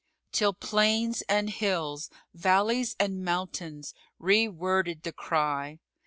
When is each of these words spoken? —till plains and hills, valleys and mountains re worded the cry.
—till 0.31 0.51
plains 0.51 1.21
and 1.29 1.51
hills, 1.51 2.09
valleys 2.33 2.95
and 2.99 3.23
mountains 3.23 3.93
re 4.17 4.47
worded 4.47 5.03
the 5.03 5.13
cry. 5.13 5.77